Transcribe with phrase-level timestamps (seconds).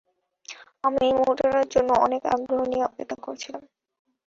[0.83, 3.63] আমি এই মুহূর্তটার জন্য অনেক আগ্রহ নিয়ে অপেক্ষা করছিলাম।